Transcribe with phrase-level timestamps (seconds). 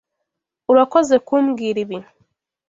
[0.71, 1.97] Urakoze kumbwira ibi.